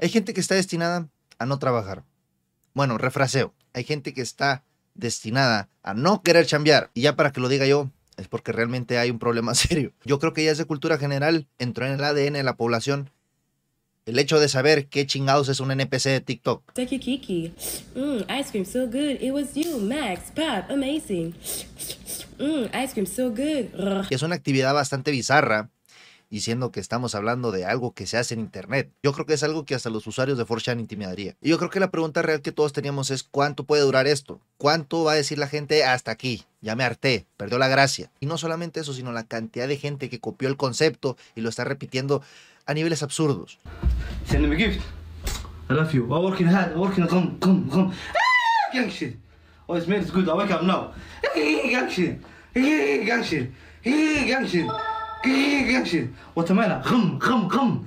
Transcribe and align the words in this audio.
Hay 0.00 0.08
gente 0.08 0.32
que 0.32 0.40
está 0.40 0.54
destinada 0.54 1.08
a 1.38 1.46
no 1.46 1.58
trabajar. 1.58 2.04
Bueno, 2.72 2.96
refraseo. 2.96 3.52
Hay 3.74 3.84
gente 3.84 4.14
que 4.14 4.22
está 4.22 4.64
destinada 4.94 5.68
a 5.82 5.92
no 5.92 6.22
querer 6.22 6.46
chambear. 6.46 6.90
Y 6.94 7.02
ya 7.02 7.16
para 7.16 7.32
que 7.32 7.40
lo 7.40 7.48
diga 7.48 7.66
yo, 7.66 7.90
es 8.16 8.26
porque 8.26 8.52
realmente 8.52 8.98
hay 8.98 9.10
un 9.10 9.18
problema 9.18 9.54
serio. 9.56 9.92
Yo 10.04 10.18
creo 10.18 10.32
que 10.32 10.44
ya 10.44 10.52
es 10.52 10.58
de 10.58 10.64
cultura 10.64 10.96
general, 10.96 11.48
entró 11.58 11.86
en 11.86 11.92
el 11.92 12.04
ADN 12.04 12.32
de 12.32 12.42
la 12.42 12.56
población 12.56 13.10
el 14.06 14.18
hecho 14.18 14.40
de 14.40 14.48
saber 14.48 14.88
qué 14.88 15.06
chingados 15.06 15.48
es 15.50 15.60
un 15.60 15.70
NPC 15.70 16.08
de 16.08 16.20
TikTok. 16.20 16.72
Take 16.72 16.96
your 16.96 17.00
Kiki. 17.00 17.52
Mmm, 17.94 18.22
ice 18.40 18.50
cream 18.50 18.64
so 18.64 18.86
good. 18.86 19.20
It 19.20 19.32
was 19.32 19.54
you, 19.54 19.78
Max, 19.78 20.30
Pop, 20.34 20.70
amazing. 20.70 21.34
Mmm, 22.38 22.64
ice 22.74 22.92
cream 22.94 23.06
so 23.06 23.28
good. 23.28 24.06
Es 24.10 24.22
una 24.22 24.34
actividad 24.34 24.72
bastante 24.72 25.10
bizarra, 25.10 25.70
diciendo 26.30 26.70
que 26.70 26.80
estamos 26.80 27.14
hablando 27.14 27.50
de 27.50 27.64
algo 27.64 27.92
que 27.92 28.06
se 28.06 28.16
hace 28.16 28.34
en 28.34 28.40
internet. 28.40 28.90
Yo 29.02 29.12
creo 29.12 29.26
que 29.26 29.34
es 29.34 29.42
algo 29.42 29.64
que 29.64 29.74
hasta 29.74 29.90
los 29.90 30.06
usuarios 30.06 30.38
de 30.38 30.46
4chan 30.46 30.80
intimidaría. 30.80 31.36
Y 31.42 31.50
yo 31.50 31.58
creo 31.58 31.70
que 31.70 31.80
la 31.80 31.90
pregunta 31.90 32.22
real 32.22 32.40
que 32.40 32.52
todos 32.52 32.72
teníamos 32.72 33.10
es 33.10 33.24
¿cuánto 33.24 33.64
puede 33.64 33.82
durar 33.82 34.06
esto? 34.06 34.40
¿Cuánto 34.56 35.04
va 35.04 35.12
a 35.12 35.16
decir 35.16 35.38
la 35.38 35.48
gente 35.48 35.84
hasta 35.84 36.12
aquí? 36.12 36.44
Ya 36.60 36.76
me 36.76 36.84
harté, 36.84 37.26
perdió 37.36 37.58
la 37.58 37.68
gracia. 37.68 38.10
Y 38.20 38.26
no 38.26 38.38
solamente 38.38 38.80
eso, 38.80 38.92
sino 38.92 39.12
la 39.12 39.24
cantidad 39.24 39.66
de 39.66 39.76
gente 39.76 40.08
que 40.08 40.20
copió 40.20 40.48
el 40.48 40.56
concepto 40.56 41.16
y 41.34 41.40
lo 41.40 41.48
está 41.48 41.64
repitiendo 41.64 42.22
a 42.66 42.74
niveles 42.74 43.02
absurdos. 43.02 43.58
Send 44.26 44.52
a 44.52 44.56
gift. 44.56 44.80
I 45.68 45.74
love 45.74 45.92
you. 45.92 46.04
I'm 46.04 46.24
working 46.24 46.48
hard. 46.48 46.72
I'm 46.72 46.80
working. 46.80 47.06
Come, 47.06 47.38
come, 47.40 47.68
come. 47.70 47.92
Ah, 47.92 48.72
gang 48.72 48.90
shit. 48.90 49.16
Oh, 49.68 49.78
good. 49.78 50.28
I 50.28 50.34
wake 50.34 50.50
up 50.50 50.62
now. 50.62 50.92
Gang 51.34 51.88
shit. 51.88 52.20
Gang 52.54 53.22
shit. 53.22 53.52
Gang. 53.84 54.70
Gang 55.22 55.84
shit. 55.84 56.10
Watermelon. 56.34 56.82
Come, 56.82 57.18
come, 57.18 57.48
come. 57.48 57.86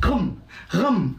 Come, 0.00 0.36
come. 0.70 1.14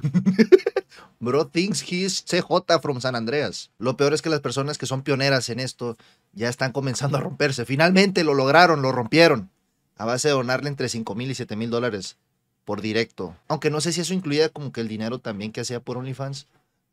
Bro 1.20 1.46
thinks 1.52 1.82
he's 1.82 2.26
CJ 2.26 2.82
from 2.82 3.00
San 3.00 3.16
Andreas. 3.16 3.70
Lo 3.80 3.96
peor 3.96 4.14
es 4.14 4.22
que 4.22 4.30
las 4.30 4.42
personas 4.42 4.78
que 4.78 4.86
son 4.86 5.04
pioneras 5.04 5.48
en 5.50 5.60
esto 5.60 5.96
ya 6.34 6.50
están 6.50 6.74
comenzando 6.74 7.18
a 7.18 7.22
romperse. 7.22 7.66
Finalmente 7.66 8.24
lo 8.24 8.34
lograron, 8.34 8.82
lo 8.82 8.92
rompieron. 8.92 9.50
A 9.96 10.06
base 10.06 10.28
de 10.28 10.34
donarle 10.34 10.70
entre 10.70 10.90
5 10.90 11.16
mil 11.16 11.32
y 11.32 11.36
7 11.36 11.56
mil 11.56 11.70
dólares 11.70 12.18
por 12.66 12.82
directo. 12.82 13.36
Aunque 13.48 13.70
no 13.70 13.80
sé 13.80 13.94
si 13.94 14.02
eso 14.02 14.14
incluía 14.14 14.50
como 14.50 14.72
que 14.74 14.82
el 14.82 14.88
dinero 14.88 15.20
también 15.20 15.52
que 15.52 15.62
hacía 15.62 15.80
por 15.80 15.98
OnlyFans. 15.98 16.48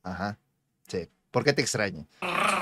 Ajá. 0.05 0.39
Sí. 0.86 1.08
¿Por 1.30 1.45
qué 1.45 1.52
te 1.52 1.62
extraña? 1.62 2.06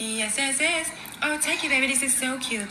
Yes, 0.00 0.36
yes, 0.36 0.58
yes. 0.58 0.88
Oh, 1.22 1.36
take 1.42 1.66
it, 1.66 1.70
baby. 1.70 1.86
This 1.86 2.02
is 2.02 2.14
so 2.14 2.38
cute. 2.38 2.66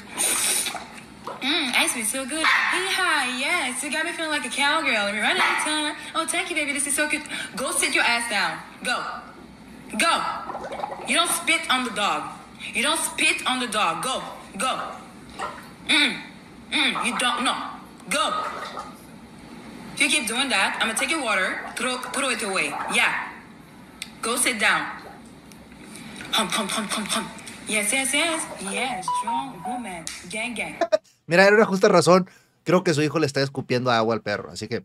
Mmm, 1.41 1.73
ice 1.75 1.93
cream 1.93 2.05
so 2.05 2.25
good. 2.25 2.45
Hee-haw, 2.45 3.37
yes. 3.37 3.83
You 3.83 3.91
got 3.91 4.05
me 4.05 4.11
feeling 4.11 4.31
like 4.31 4.45
a 4.45 4.49
cowgirl. 4.49 5.05
Let 5.05 5.13
me 5.13 5.21
run 5.21 5.37
out 5.37 5.57
of 5.57 5.63
time. 5.63 5.95
Oh, 6.15 6.25
thank 6.27 6.49
you, 6.49 6.55
baby. 6.55 6.73
This 6.73 6.87
is 6.87 6.95
so 6.95 7.09
good. 7.09 7.21
Go 7.55 7.71
sit 7.71 7.95
your 7.95 8.03
ass 8.03 8.29
down. 8.29 8.59
Go. 8.83 8.97
Go. 9.97 10.13
You 11.07 11.15
don't 11.15 11.29
spit 11.29 11.61
on 11.71 11.85
the 11.85 11.91
dog. 11.91 12.23
You 12.73 12.83
don't 12.83 12.99
spit 12.99 13.45
on 13.47 13.59
the 13.59 13.67
dog. 13.67 14.03
Go. 14.03 14.21
Go. 14.57 14.91
Mmm. 15.87 16.17
Mmm. 16.71 17.05
You 17.05 17.17
don't. 17.17 17.43
No. 17.43 17.55
Go. 18.09 18.43
If 19.93 20.01
you 20.01 20.09
keep 20.09 20.27
doing 20.27 20.49
that, 20.49 20.77
I'm 20.79 20.87
gonna 20.87 20.97
take 20.97 21.09
your 21.09 21.21
water, 21.23 21.59
throw, 21.75 21.97
throw 21.97 22.29
it 22.29 22.41
away. 22.41 22.67
Yeah. 22.93 23.27
Go 24.21 24.37
sit 24.37 24.59
down. 24.59 24.87
Hump, 26.31 26.51
hump, 26.51 26.69
hump, 26.69 26.89
hump, 26.89 27.07
hump. 27.07 27.27
Yes, 27.67 27.91
yes, 27.91 28.13
yes. 28.13 28.45
Yes, 28.71 29.07
strong 29.19 29.61
woman. 29.67 30.05
Gang, 30.29 30.53
gang. 30.53 30.77
Mira, 31.29 31.45
era 31.45 31.55
una 31.55 31.65
justa 31.65 31.87
razón. 31.87 32.27
Creo 32.63 32.83
que 32.83 32.95
su 32.95 33.03
hijo 33.03 33.19
le 33.19 33.27
está 33.27 33.39
escupiendo 33.43 33.91
agua 33.91 34.15
al 34.15 34.23
perro. 34.23 34.49
Así 34.49 34.67
que, 34.67 34.83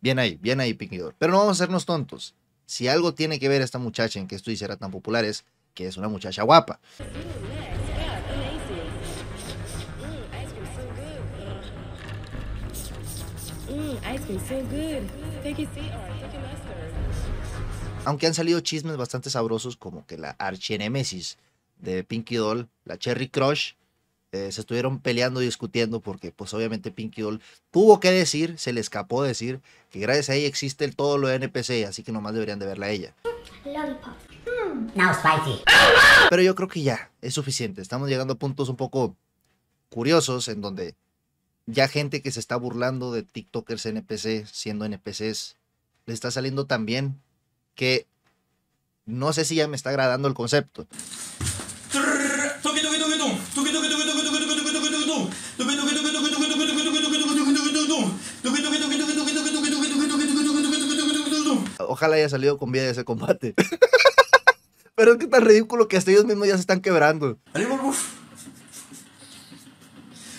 bien 0.00 0.18
ahí, 0.18 0.38
bien 0.40 0.58
ahí, 0.58 0.72
Pinkidor. 0.72 1.14
Pero 1.18 1.32
no 1.32 1.38
vamos 1.38 1.60
a 1.60 1.62
hacernos 1.62 1.84
tontos. 1.84 2.34
Si 2.64 2.88
algo 2.88 3.12
tiene 3.12 3.38
que 3.38 3.50
ver 3.50 3.60
esta 3.60 3.78
muchacha 3.78 4.18
en 4.18 4.26
que 4.26 4.36
esto 4.36 4.50
hiciera 4.50 4.78
tan 4.78 4.90
popular 4.90 5.26
es 5.26 5.44
que 5.74 5.86
es 5.86 5.98
una 5.98 6.08
muchacha 6.08 6.42
guapa. 6.44 6.80
Aunque 18.06 18.26
han 18.26 18.34
salido 18.34 18.60
chismes 18.60 18.96
bastante 18.96 19.28
sabrosos 19.28 19.76
como 19.76 20.06
que 20.06 20.16
la 20.16 20.30
archienémesis 20.38 21.36
de 21.80 22.02
Pinky 22.02 22.36
Doll, 22.36 22.70
la 22.86 22.96
Cherry 22.96 23.28
Crush, 23.28 23.74
eh, 24.34 24.50
se 24.50 24.62
estuvieron 24.62 24.98
peleando 24.98 25.40
y 25.40 25.44
discutiendo 25.44 26.00
porque 26.00 26.32
pues 26.32 26.52
obviamente 26.54 26.90
Pinky 26.90 27.22
Doll 27.22 27.40
tuvo 27.70 28.00
que 28.00 28.10
decir, 28.10 28.58
se 28.58 28.72
le 28.72 28.80
escapó 28.80 29.22
decir 29.22 29.60
que 29.92 30.00
gracias 30.00 30.30
a 30.30 30.34
ella 30.34 30.48
existe 30.48 30.84
el 30.84 30.96
todo 30.96 31.18
lo 31.18 31.28
de 31.28 31.36
NPC, 31.36 31.86
así 31.86 32.02
que 32.02 32.10
nomás 32.10 32.34
deberían 32.34 32.58
de 32.58 32.66
verla 32.66 32.86
a 32.86 32.90
ella. 32.90 33.14
Lollipop. 33.64 34.12
Now 34.96 35.14
spicy. 35.14 35.62
Pero 36.30 36.42
yo 36.42 36.56
creo 36.56 36.66
que 36.66 36.82
ya, 36.82 37.12
es 37.22 37.32
suficiente. 37.32 37.80
Estamos 37.80 38.08
llegando 38.08 38.34
a 38.34 38.38
puntos 38.38 38.68
un 38.68 38.74
poco 38.74 39.14
curiosos 39.88 40.48
en 40.48 40.60
donde 40.60 40.96
ya 41.66 41.86
gente 41.86 42.20
que 42.20 42.32
se 42.32 42.40
está 42.40 42.56
burlando 42.56 43.12
de 43.12 43.22
TikTokers 43.22 43.86
NPC 43.86 44.46
siendo 44.46 44.84
NPCs 44.84 45.56
le 46.06 46.12
está 46.12 46.32
saliendo 46.32 46.66
tan 46.66 46.86
bien 46.86 47.20
que 47.76 48.08
no 49.06 49.32
sé 49.32 49.44
si 49.44 49.54
ya 49.54 49.68
me 49.68 49.76
está 49.76 49.90
agradando 49.90 50.26
el 50.26 50.34
concepto. 50.34 50.88
Ojalá 61.94 62.16
haya 62.16 62.28
salido 62.28 62.58
con 62.58 62.72
vida 62.72 62.82
de 62.82 62.90
ese 62.90 63.04
combate. 63.04 63.54
Pero 64.96 65.12
es 65.12 65.18
que 65.18 65.28
tan 65.28 65.44
ridículo 65.44 65.86
que 65.86 65.96
hasta 65.96 66.10
ellos 66.10 66.24
mismos 66.24 66.48
ya 66.48 66.54
se 66.54 66.62
están 66.62 66.80
quebrando. 66.80 67.38
Animal 67.52 67.82
move. 67.82 67.98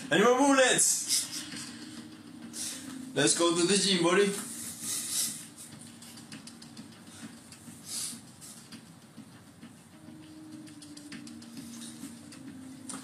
Animal 0.09 0.37
move, 0.37 0.57
let's. 0.57 1.45
Let's 3.13 3.39
go 3.39 3.55
to 3.55 3.65
the 3.65 3.77
gym, 3.77 4.03
buddy. 4.03 4.29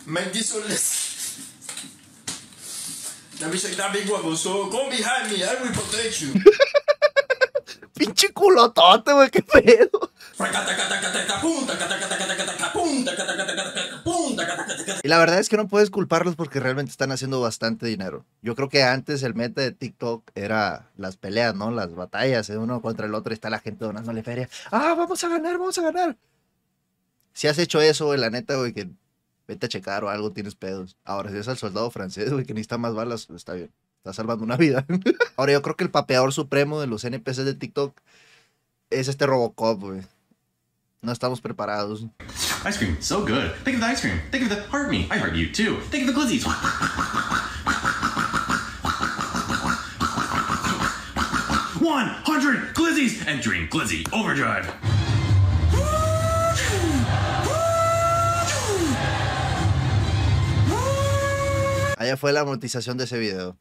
Make 0.06 0.34
this 0.34 0.54
one 0.54 0.68
less. 0.68 1.40
Let 3.40 3.50
me 3.50 3.58
shake 3.58 3.78
that 3.78 3.94
big 3.94 4.10
wobble. 4.10 4.36
So 4.36 4.70
come 4.70 4.90
behind 4.90 5.32
me. 5.32 5.42
I 5.42 5.54
will 5.54 5.72
protect 5.72 6.22
you. 6.22 6.34
Culotote, 8.42 9.14
güey, 9.14 9.30
qué 9.30 9.44
pedo. 9.44 10.12
Y 15.04 15.08
la 15.08 15.20
verdad 15.20 15.40
es 15.40 15.48
que 15.48 15.58
no 15.58 15.68
puedes 15.68 15.92
culparlos 15.92 16.36
porque 16.36 16.60
realmente 16.60 16.90
están 16.90 17.12
haciendo 17.12 17.40
bastante 17.40 17.86
dinero. 17.86 18.26
Yo 18.42 18.56
creo 18.56 18.68
que 18.68 18.82
antes 18.82 19.22
el 19.22 19.36
meta 19.36 19.62
de 19.62 19.72
TikTok 19.72 20.32
era 20.34 20.90
las 20.98 21.18
peleas, 21.18 21.54
¿no? 21.54 21.70
Las 21.70 21.94
batallas, 21.94 22.50
¿eh? 22.50 22.58
uno 22.58 22.82
contra 22.82 23.06
el 23.06 23.14
otro 23.14 23.32
y 23.32 23.36
está 23.36 23.52
la 23.52 23.60
gente 23.60 23.86
donándole 23.86 24.24
feria. 24.24 24.50
Ah, 24.72 24.96
vamos 24.98 25.24
a 25.24 25.30
ganar, 25.30 25.60
vamos 25.60 25.78
a 25.78 25.84
ganar. 25.84 26.18
Si 27.34 27.48
has 27.48 27.60
hecho 27.60 27.80
eso, 27.80 28.08
güey, 28.08 28.20
la 28.20 28.32
neta, 28.32 28.56
güey, 28.56 28.74
que 28.74 28.90
vete 29.48 29.68
a 29.68 29.70
checar 29.70 30.04
o 30.04 30.10
algo, 30.10 30.32
tienes 30.32 30.56
pedos. 30.56 30.98
Ahora, 31.04 31.30
si 31.30 31.38
es 31.38 31.48
al 31.48 31.58
soldado 31.58 31.92
francés, 31.92 32.34
güey, 32.34 32.46
que 32.46 32.56
necesita 32.56 32.80
más 32.80 32.96
balas, 32.96 33.30
está 33.30 33.54
bien. 33.54 33.72
Está 33.98 34.14
salvando 34.14 34.44
una 34.44 34.58
vida. 34.58 34.86
Ahora, 35.38 35.54
yo 35.54 35.62
creo 35.62 35.76
que 35.76 35.84
el 35.84 35.92
papeador 35.92 36.34
supremo 36.34 36.82
de 36.82 36.88
los 36.88 37.04
NPCs 37.04 37.46
de 37.46 37.54
TikTok 37.54 38.02
es 38.92 39.08
este 39.08 39.26
Robocop, 39.26 39.80
güey. 39.80 40.02
No 41.02 41.12
estamos 41.12 41.42
preparados. 41.42 42.06
Ice 42.70 42.78
cream, 42.78 42.96
so 43.00 43.22
good. 43.22 43.52
Think 43.64 43.78
of 43.78 43.82
the 43.82 43.92
ice 43.92 44.02
cream. 44.02 44.22
Think 44.30 44.44
of 44.44 44.50
the 44.50 44.62
heart 44.70 44.90
me. 44.90 45.08
I 45.10 45.18
heart 45.18 45.34
you 45.34 45.52
too. 45.52 45.80
Think 45.90 46.08
of 46.08 46.14
the 46.14 46.22
glizzies. 46.22 46.46
One 51.82 52.10
hundred 52.24 52.76
glizzies 52.76 53.26
entering 53.26 53.68
glizzy 53.70 54.04
overdrive. 54.14 54.72
Allá 61.98 62.18
fue 62.18 62.32
la 62.32 62.44
monetización 62.44 62.98
de 62.98 63.06
ese 63.06 63.18
video. 63.18 63.58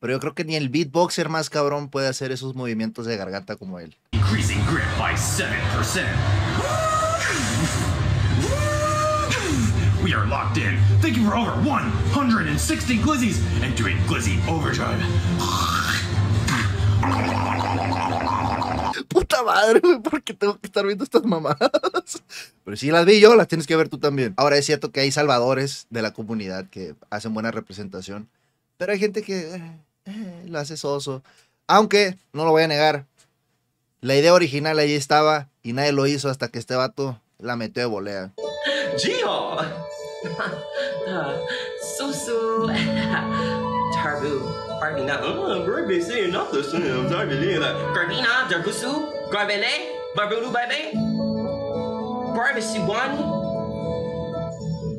Pero 0.00 0.12
yo 0.12 0.20
creo 0.20 0.34
que 0.34 0.44
ni 0.44 0.54
el 0.54 0.68
beatboxer 0.68 1.28
más 1.28 1.48
cabrón 1.48 1.88
puede 1.88 2.08
hacer 2.08 2.30
esos 2.30 2.54
movimientos 2.54 3.06
de 3.06 3.16
garganta 3.16 3.56
como 3.56 3.78
él. 3.78 3.96
Increasing 4.24 4.64
grip 4.64 4.88
by 4.98 5.12
7%. 5.12 5.52
We 10.02 10.14
are 10.14 10.24
locked 10.26 10.56
in. 10.56 10.78
Thank 11.02 11.18
you 11.18 11.26
for 11.28 11.36
over 11.36 11.52
160 11.60 12.98
glizzies 13.00 13.38
entering 13.62 13.98
glizzy 14.08 14.40
overdrive. 14.48 14.98
Puta 19.08 19.42
madre, 19.42 19.80
güey, 19.80 20.00
¿por 20.00 20.22
qué 20.22 20.32
tengo 20.32 20.58
que 20.58 20.68
estar 20.68 20.86
viendo 20.86 21.04
estas 21.04 21.24
mamadas? 21.24 22.22
Pero 22.64 22.76
si 22.78 22.90
las 22.90 23.04
vi 23.04 23.20
yo, 23.20 23.36
las 23.36 23.46
tienes 23.46 23.66
que 23.66 23.76
ver 23.76 23.90
tú 23.90 23.98
también. 23.98 24.32
Ahora 24.38 24.56
es 24.56 24.64
cierto 24.64 24.90
que 24.90 25.00
hay 25.00 25.12
salvadores 25.12 25.86
de 25.90 26.00
la 26.00 26.14
comunidad 26.14 26.66
que 26.70 26.94
hacen 27.10 27.34
buena 27.34 27.50
representación. 27.50 28.30
Pero 28.78 28.92
hay 28.92 28.98
gente 28.98 29.20
que 29.20 29.54
eh, 29.54 29.80
eh, 30.06 30.46
lo 30.48 30.58
hace 30.58 30.78
soso. 30.78 31.22
Aunque, 31.66 32.16
no 32.32 32.44
lo 32.46 32.52
voy 32.52 32.62
a 32.62 32.68
negar, 32.68 33.06
La 34.04 34.14
idea 34.14 34.34
original 34.34 34.78
ahí 34.78 34.92
estaba 34.92 35.48
y 35.62 35.72
nadie 35.72 35.92
lo 35.92 36.06
hizo 36.06 36.28
hasta 36.28 36.48
que 36.48 36.58
este 36.58 36.74
vato 36.74 37.22
la 37.38 37.56
metió 37.56 37.80
de 37.82 37.86
volea. 37.86 38.34
Geo! 38.98 39.56
Susu! 41.96 42.66
Tarbu! 43.94 44.44
Barbina! 44.78 45.16
Barbie 45.66 46.02
saying 46.02 46.32
not 46.32 46.52
the 46.52 46.62
same. 46.62 47.08
Barbina! 47.08 47.72
Garbina! 47.94 48.46
Darbusu! 48.50 49.08
Garbele! 49.32 49.96
Barbulu 50.14 50.52
Baby! 50.52 50.92
Barbie 52.36 52.60
one! 52.86 53.16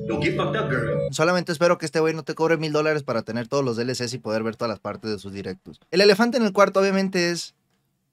Don't 0.08 0.24
get 0.24 0.36
fucked 0.36 0.58
up, 0.60 0.68
girl. 0.68 0.98
Solamente 1.12 1.52
espero 1.52 1.78
que 1.78 1.86
este 1.86 2.00
güey 2.00 2.16
no 2.16 2.24
te 2.24 2.34
cobre 2.34 2.58
mil 2.58 2.74
dólares 2.74 3.04
para 3.04 3.22
tener 3.22 3.48
todos 3.48 3.64
los 3.64 3.78
DLCs 3.78 4.16
y 4.16 4.18
poder 4.18 4.42
ver 4.42 4.56
todas 4.56 4.70
las 4.70 4.80
partes 4.80 5.12
de 5.12 5.20
sus 5.20 5.32
directos. 5.32 5.80
El 5.92 6.02
elefante 6.02 6.38
en 6.38 6.44
el 6.44 6.54
cuarto 6.54 6.80
obviamente 6.80 7.30
es 7.30 7.54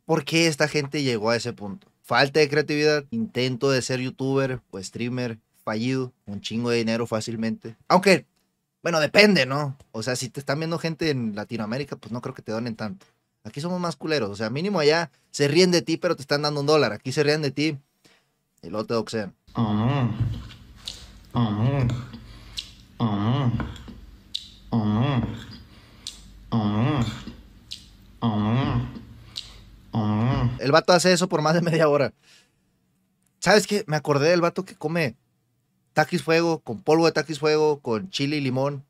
por 0.04 0.24
qué 0.24 0.46
esta 0.46 0.68
gente 0.68 1.02
llegó 1.02 1.30
a 1.30 1.36
ese 1.36 1.52
punto. 1.52 1.88
Falta 2.02 2.40
de 2.40 2.48
creatividad, 2.48 3.04
intento 3.10 3.70
de 3.70 3.82
ser 3.82 4.00
youtuber 4.00 4.60
o 4.70 4.82
streamer 4.82 5.38
fallido, 5.64 6.12
un 6.26 6.40
chingo 6.40 6.70
de 6.70 6.78
dinero 6.78 7.06
fácilmente. 7.06 7.76
Aunque, 7.88 8.26
bueno, 8.82 9.00
depende, 9.00 9.46
¿no? 9.46 9.76
O 9.92 10.02
sea, 10.02 10.16
si 10.16 10.28
te 10.28 10.40
están 10.40 10.58
viendo 10.58 10.78
gente 10.78 11.10
en 11.10 11.34
Latinoamérica, 11.36 11.96
pues 11.96 12.12
no 12.12 12.20
creo 12.20 12.34
que 12.34 12.42
te 12.42 12.52
donen 12.52 12.74
tanto. 12.74 13.06
Aquí 13.44 13.60
somos 13.60 13.80
más 13.80 13.96
culeros, 13.96 14.30
o 14.30 14.36
sea, 14.36 14.50
mínimo 14.50 14.78
allá 14.78 15.10
se 15.30 15.48
ríen 15.48 15.70
de 15.70 15.82
ti, 15.82 15.96
pero 15.96 16.14
te 16.14 16.22
están 16.22 16.42
dando 16.42 16.60
un 16.60 16.66
dólar. 16.66 16.92
Aquí 16.92 17.10
se 17.12 17.22
ríen 17.22 17.42
de 17.42 17.50
ti 17.50 17.78
y 18.62 18.68
luego 18.68 18.86
te 18.86 18.94
doxean. 18.94 19.34
Ah. 19.54 20.10
Ah. 21.34 21.86
Ah. 23.00 23.50
Ah. 24.70 25.22
Ah. 26.52 27.04
Ah. 28.20 28.88
Ah. 29.94 30.51
El 30.62 30.72
vato 30.72 30.92
hace 30.92 31.12
eso 31.12 31.28
por 31.28 31.42
más 31.42 31.54
de 31.54 31.60
media 31.60 31.88
hora. 31.88 32.12
¿Sabes 33.40 33.66
qué? 33.66 33.84
Me 33.86 33.96
acordé 33.96 34.30
del 34.30 34.40
vato 34.40 34.64
que 34.64 34.76
come 34.76 35.16
taquis 35.92 36.22
fuego, 36.22 36.60
con 36.60 36.80
polvo 36.82 37.06
de 37.06 37.12
taquis 37.12 37.38
fuego, 37.38 37.80
con 37.80 38.10
chile 38.10 38.36
y 38.36 38.40
limón, 38.40 38.84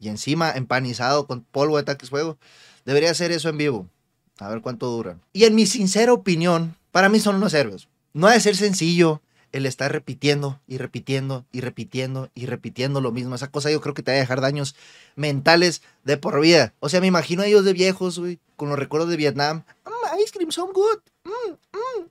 y 0.00 0.08
encima 0.08 0.50
empanizado 0.52 1.26
con 1.26 1.42
polvo 1.42 1.76
de 1.76 1.82
taquis 1.82 2.10
fuego. 2.10 2.38
Debería 2.84 3.10
hacer 3.10 3.30
eso 3.32 3.48
en 3.48 3.58
vivo. 3.58 3.88
A 4.38 4.48
ver 4.48 4.62
cuánto 4.62 4.86
dura. 4.86 5.18
Y 5.32 5.44
en 5.44 5.54
mi 5.54 5.66
sincera 5.66 6.12
opinión, 6.12 6.76
para 6.92 7.08
mí 7.08 7.20
son 7.20 7.36
unos 7.36 7.52
héroes. 7.54 7.88
No 8.14 8.28
ha 8.28 8.32
de 8.32 8.40
ser 8.40 8.56
sencillo 8.56 9.20
el 9.52 9.66
estar 9.66 9.90
repitiendo 9.92 10.60
y 10.66 10.78
repitiendo 10.78 11.46
y 11.52 11.60
repitiendo 11.60 12.30
y 12.34 12.46
repitiendo 12.46 13.00
lo 13.00 13.12
mismo. 13.12 13.34
Esa 13.34 13.50
cosa 13.50 13.70
yo 13.70 13.80
creo 13.80 13.94
que 13.94 14.02
te 14.02 14.12
va 14.12 14.16
a 14.16 14.20
dejar 14.20 14.40
daños 14.40 14.76
mentales 15.16 15.82
de 16.04 16.16
por 16.16 16.40
vida. 16.40 16.74
O 16.80 16.88
sea, 16.88 17.00
me 17.00 17.06
imagino 17.06 17.42
a 17.42 17.46
ellos 17.46 17.64
de 17.64 17.72
viejos, 17.72 18.20
con 18.56 18.68
los 18.68 18.78
recuerdos 18.78 19.10
de 19.10 19.16
Vietnam. 19.16 19.64
Mm, 19.84 20.20
ice 20.20 20.32
cream 20.32 20.50
so 20.50 20.66
good. 20.72 20.98
Mm, 21.28 21.52
mm. 21.76 22.10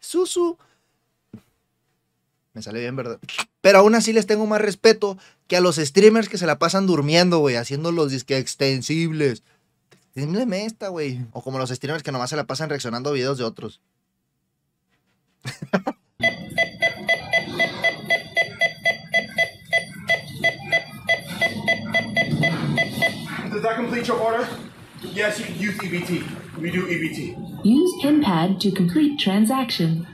Susu. 0.00 0.56
Me 2.54 2.62
sale 2.62 2.80
bien, 2.80 2.96
¿verdad? 2.96 3.20
Pero 3.60 3.78
aún 3.78 3.94
así 3.94 4.14
les 4.14 4.26
tengo 4.26 4.46
más 4.46 4.62
respeto 4.62 5.18
que 5.46 5.56
a 5.56 5.60
los 5.60 5.76
streamers 5.76 6.30
que 6.30 6.38
se 6.38 6.46
la 6.46 6.58
pasan 6.58 6.86
durmiendo, 6.86 7.38
güey, 7.38 7.56
haciendo 7.56 7.92
los 7.92 8.10
disque 8.10 8.38
extensibles. 8.38 9.42
Extensíbleme 9.90 10.64
esta, 10.64 10.88
güey. 10.88 11.20
O 11.32 11.42
como 11.42 11.58
los 11.58 11.68
streamers 11.68 12.02
que 12.02 12.12
nomás 12.12 12.30
se 12.30 12.36
la 12.36 12.46
pasan 12.46 12.70
reaccionando 12.70 13.10
a 13.10 13.12
videos 13.12 13.36
de 13.36 13.44
otros. 13.44 13.82
Does 23.50 23.62
that 23.62 23.76
complete 23.76 24.06
your 24.06 24.18
order? 24.18 24.48
Yes, 25.02 25.38
you 25.38 25.44
can 25.44 25.58
use 25.58 25.76
EBT. 25.78 26.24
We 26.58 26.70
do 26.70 26.86
EBT. 26.88 27.55
Use 27.66 27.94
PinPad 28.00 28.60
to 28.60 28.70
complete 28.70 29.18
transaction. 29.18 30.06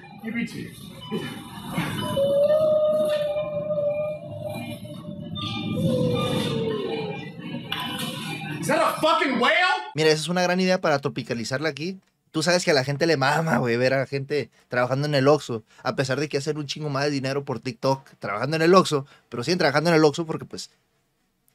Is 8.59 8.69
that 8.69 8.81
a 8.81 8.99
fucking 9.03 9.39
whale? 9.39 9.53
Mira, 9.95 10.09
esa 10.09 10.23
es 10.23 10.29
una 10.29 10.41
gran 10.41 10.61
idea 10.61 10.81
para 10.81 10.99
tropicalizarla 10.99 11.69
aquí. 11.69 12.01
Tú 12.31 12.43
sabes 12.43 12.65
que 12.65 12.71
a 12.71 12.75
la 12.75 12.85
gente 12.85 13.07
le 13.07 13.19
mama, 13.19 13.59
güey, 13.59 13.77
ver 13.77 13.93
a 13.93 14.07
gente 14.07 14.51
trabajando 14.69 15.07
en 15.07 15.15
el 15.15 15.29
Oxxo, 15.29 15.63
a 15.83 15.95
pesar 15.95 16.19
de 16.21 16.31
que 16.31 16.39
hacen 16.39 16.57
un 16.57 16.65
chingo 16.65 16.89
más 16.89 17.05
de 17.05 17.11
dinero 17.11 17.45
por 17.45 17.61
TikTok 17.61 18.13
trabajando 18.19 18.57
en 18.57 18.63
el 18.63 18.75
Oxxo, 18.75 19.05
pero 19.29 19.45
siguen 19.45 19.59
trabajando 19.59 19.91
en 19.91 19.97
el 19.97 20.05
Oxxo 20.05 20.25
porque 20.25 20.47
pues 20.47 20.71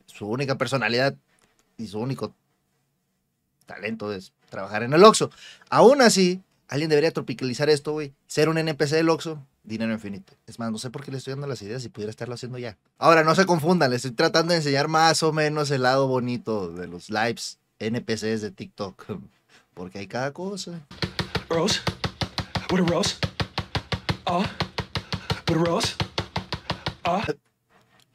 su 0.05 0.27
única 0.27 0.59
personalidad 0.59 1.15
y 1.75 1.87
su 1.87 1.97
único 1.97 2.35
talento 3.67 4.11
es 4.11 4.33
trabajar 4.49 4.81
en 4.81 4.93
el 4.93 5.03
Oxxo. 5.03 5.29
Aún 5.69 6.01
así, 6.01 6.41
alguien 6.67 6.89
debería 6.89 7.11
tropicalizar 7.11 7.69
esto, 7.69 7.91
güey, 7.91 8.13
ser 8.25 8.49
un 8.49 8.57
NPC 8.57 8.91
del 8.93 9.09
Oxxo, 9.09 9.43
dinero 9.63 9.93
infinito. 9.93 10.33
Es 10.47 10.57
más, 10.57 10.71
no 10.71 10.79
sé 10.79 10.89
por 10.89 11.03
qué 11.03 11.11
le 11.11 11.17
estoy 11.17 11.33
dando 11.33 11.45
las 11.45 11.61
ideas 11.61 11.83
si 11.83 11.89
pudiera 11.89 12.09
estarlo 12.09 12.33
haciendo 12.33 12.57
ya. 12.57 12.77
Ahora, 12.97 13.23
no 13.23 13.35
se 13.35 13.45
confundan, 13.45 13.91
les 13.91 14.05
estoy 14.05 14.15
tratando 14.15 14.51
de 14.51 14.57
enseñar 14.57 14.87
más 14.87 15.21
o 15.21 15.31
menos 15.31 15.69
el 15.69 15.83
lado 15.83 16.07
bonito 16.07 16.71
de 16.71 16.87
los 16.87 17.11
lives 17.11 17.59
NPCs 17.79 18.41
de 18.41 18.51
TikTok. 18.51 19.05
Porque 19.73 19.99
hay 19.99 20.07
cada 20.07 20.33
cosa. 20.33 20.81
Rose? 21.49 21.81
What 22.71 22.81
a 22.81 22.85
rose? 22.85 23.15
Uh? 24.25 24.43
What 25.47 25.51
a 25.51 25.53
rose? 25.53 25.95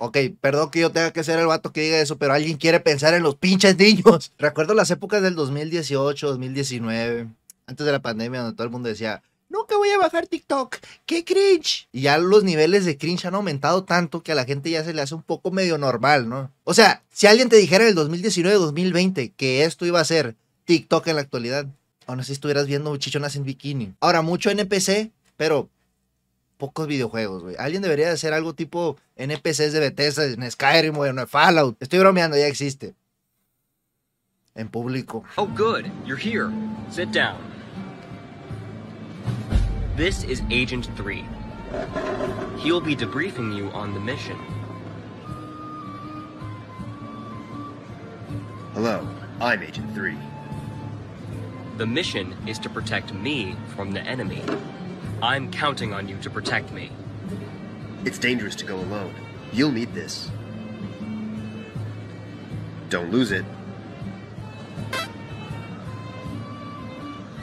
Ok, 0.04 0.18
perdón 0.40 0.68
que 0.72 0.80
yo 0.80 0.90
tenga 0.90 1.12
que 1.12 1.22
ser 1.22 1.38
el 1.38 1.46
vato 1.46 1.72
que 1.72 1.80
diga 1.80 2.00
eso, 2.00 2.18
pero 2.18 2.32
alguien 2.32 2.56
quiere 2.56 2.80
pensar 2.80 3.14
en 3.14 3.22
los 3.22 3.36
pinches 3.36 3.78
niños. 3.78 4.32
Recuerdo 4.38 4.74
las 4.74 4.90
épocas 4.90 5.22
del 5.22 5.36
2018, 5.36 6.26
2019, 6.26 7.28
antes 7.68 7.86
de 7.86 7.92
la 7.92 8.02
pandemia, 8.02 8.40
donde 8.40 8.56
todo 8.56 8.64
el 8.64 8.72
mundo 8.72 8.88
decía, 8.88 9.22
nunca 9.48 9.76
voy 9.76 9.90
a 9.90 9.98
bajar 9.98 10.26
TikTok, 10.26 10.78
qué 11.06 11.24
cringe. 11.24 11.86
Y 11.92 12.00
ya 12.00 12.18
los 12.18 12.42
niveles 12.42 12.84
de 12.84 12.98
cringe 12.98 13.26
han 13.26 13.36
aumentado 13.36 13.84
tanto 13.84 14.24
que 14.24 14.32
a 14.32 14.34
la 14.34 14.44
gente 14.44 14.70
ya 14.70 14.82
se 14.82 14.92
le 14.92 15.02
hace 15.02 15.14
un 15.14 15.22
poco 15.22 15.52
medio 15.52 15.78
normal, 15.78 16.28
¿no? 16.28 16.50
O 16.64 16.74
sea, 16.74 17.04
si 17.12 17.28
alguien 17.28 17.48
te 17.48 17.54
dijera 17.54 17.84
en 17.84 17.90
el 17.90 17.94
2019, 17.94 18.56
2020 18.56 19.30
que 19.36 19.62
esto 19.62 19.86
iba 19.86 20.00
a 20.00 20.04
ser 20.04 20.34
TikTok 20.64 21.06
en 21.06 21.14
la 21.14 21.22
actualidad, 21.22 21.66
aún 22.08 22.18
así 22.18 22.32
estuvieras 22.32 22.66
viendo 22.66 22.96
chichonas 22.96 23.36
en 23.36 23.44
bikini. 23.44 23.94
Ahora, 24.00 24.22
mucho 24.22 24.50
NPC, 24.50 25.12
pero 25.36 25.68
pocos 26.62 26.86
videojuegos, 26.86 27.42
güey. 27.42 27.56
Alguien 27.58 27.82
debería 27.82 28.06
de 28.06 28.12
hacer 28.12 28.32
algo 28.32 28.54
tipo 28.54 28.96
NPCs 29.16 29.72
de 29.72 29.80
Bethesda, 29.80 30.26
en 30.26 30.48
Skyrim, 30.48 30.94
güey, 30.94 31.10
en 31.10 31.26
Fallout. 31.26 31.76
Estoy 31.82 31.98
bromeando, 31.98 32.36
ya 32.36 32.46
existe. 32.46 32.94
En 34.54 34.68
público. 34.68 35.24
Oh, 35.34 35.48
good. 35.48 35.86
You're 36.06 36.16
here. 36.16 36.52
Sit 36.88 37.10
down. 37.10 37.36
This 39.96 40.22
is 40.22 40.40
Agent 40.52 40.86
3. 40.96 41.24
He'll 42.58 42.80
be 42.80 42.94
debriefing 42.94 43.56
you 43.56 43.68
on 43.70 43.92
the 43.92 43.98
mission. 43.98 44.38
Hello, 48.74 49.04
I'm 49.40 49.64
Agent 49.64 49.92
3. 49.94 50.16
The 51.78 51.86
mission 51.86 52.36
is 52.46 52.60
to 52.60 52.70
protect 52.70 53.12
me 53.12 53.56
from 53.74 53.90
the 53.90 54.00
enemy. 54.02 54.44
I'm 55.22 55.52
counting 55.52 55.92
on 55.92 56.08
you 56.08 56.16
to 56.18 56.28
protect 56.28 56.72
me. 56.72 56.90
It's 58.04 58.18
dangerous 58.18 58.56
to 58.56 58.66
go 58.66 58.74
alone. 58.74 59.14
You'll 59.52 59.70
need 59.70 59.94
this. 59.94 60.28
Don't 62.90 63.12
lose 63.12 63.30
it. 63.30 63.44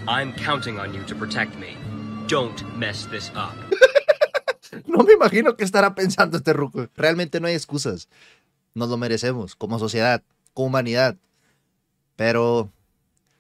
I'm 0.10 0.34
counting 0.34 0.78
on 0.78 0.94
you 0.94 1.04
to 1.04 1.16
protect 1.16 1.58
me. 1.58 1.78
Don't 2.28 2.62
mess 2.78 3.06
this 3.06 3.32
up. 3.34 3.56
No 4.86 5.00
me 5.00 5.14
imagino 5.14 5.58
qué 5.58 5.64
estará 5.64 5.96
pensando 5.96 6.38
este 6.38 6.54
ruco. 6.54 6.90
Realmente 6.96 7.40
no 7.40 7.48
hay 7.48 7.56
excusas. 7.56 8.08
Nos 8.76 8.90
lo 8.90 8.98
merecemos 8.98 9.56
como 9.56 9.80
sociedad, 9.80 10.22
como 10.54 10.68
humanidad. 10.68 11.18
Pero 12.16 12.70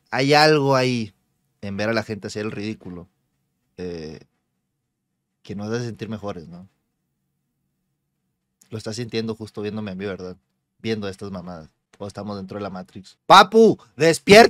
hay 0.10 0.34
algo 0.34 0.76
ahí 0.76 1.14
en 1.62 1.78
ver 1.78 1.90
a 1.90 1.94
la 1.94 2.02
gente 2.02 2.28
hacer 2.28 2.46
el 2.46 2.52
ridículo 2.52 3.08
eh, 3.80 4.20
que 5.50 5.56
nos 5.56 5.74
hace 5.74 5.86
sentir 5.86 6.10
mejores, 6.10 6.48
¿no? 6.48 6.70
Lo 8.70 8.78
estás 8.78 8.98
sintiendo 8.98 9.34
justo 9.34 9.64
viéndome 9.64 9.90
a 9.90 9.96
mí, 9.96 10.06
¿verdad? 10.06 10.38
Viendo 10.78 11.08
estas 11.08 11.32
mamadas. 11.32 11.72
O 11.98 12.06
estamos 12.06 12.38
dentro 12.38 12.60
de 12.60 12.62
la 12.62 12.70
Matrix. 12.70 13.18
¡Papu! 13.26 13.80
¡Despierta! 13.98 14.48